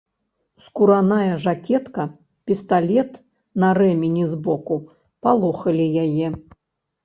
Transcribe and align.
Скураная 0.67 1.33
жакетка, 1.43 2.05
пісталет 2.49 3.11
на 3.67 3.71
рэмені 3.81 4.23
з 4.35 4.43
боку 4.51 4.81
палохалі 5.27 5.87
яе. 6.09 6.27